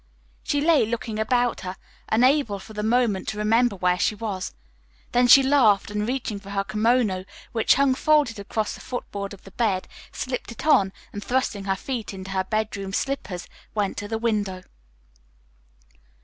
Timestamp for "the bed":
9.43-9.87